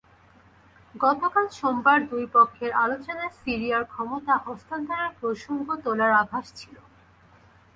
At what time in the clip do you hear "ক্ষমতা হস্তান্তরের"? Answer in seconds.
3.85-5.11